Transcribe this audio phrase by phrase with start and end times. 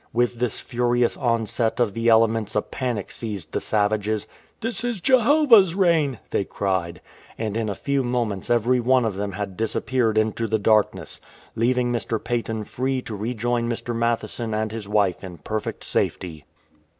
[0.13, 4.25] With this furious onset of the elements a panic seized the sav ages.
[4.59, 7.01] "This is Jehovah's rain,"'"' they cried.
[7.37, 11.21] And in a few moments every one of them had disappeared into the darkness,
[11.55, 12.17] leaving Mr.
[12.23, 13.95] Paton free to rejoin Mr.
[13.95, 16.45] Mathieson and his wife in perfect safety.